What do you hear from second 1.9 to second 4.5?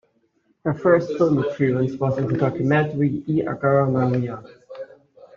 was in the documentary E Agora Maria?